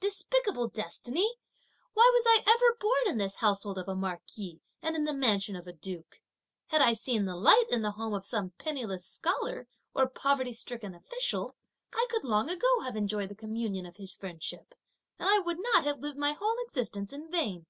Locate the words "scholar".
9.06-9.68